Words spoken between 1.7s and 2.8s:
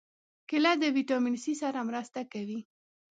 مرسته کوي.